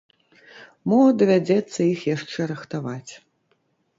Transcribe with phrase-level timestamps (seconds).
[0.93, 3.11] Мо давядзецца іх яшчэ рыхтаваць.